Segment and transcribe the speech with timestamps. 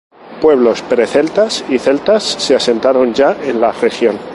[0.41, 4.17] Pueblos pre-celtas y celtas se asentaron ya en la región.